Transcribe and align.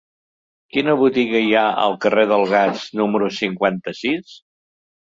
Quina 0.75 0.95
botiga 1.01 1.41
hi 1.49 1.53
ha 1.59 1.67
al 1.83 1.95
carrer 2.07 2.25
del 2.35 2.49
Gas 2.55 2.89
número 3.03 3.31
cinquanta-sis? 3.43 4.39